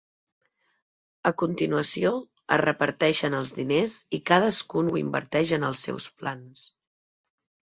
[1.29, 2.11] A continuació,
[2.57, 6.67] es reparteixen els diners i cadascun ho inverteix en els seus plans.